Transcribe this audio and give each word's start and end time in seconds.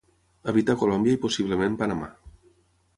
Habita 0.53 0.75
a 0.77 0.79
Colòmbia 0.85 1.15
i 1.19 1.21
possiblement 1.27 1.79
Panamà. 1.83 2.13